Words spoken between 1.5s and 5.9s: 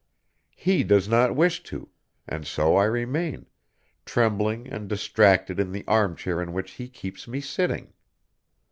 to, and so I remain, trembling and distracted in the